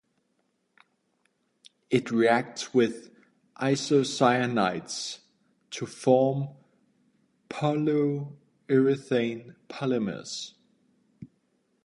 [1.91, 3.11] It reacts with
[3.57, 5.19] isocyanates
[5.69, 6.47] to form
[7.51, 10.53] polyurethane polymers.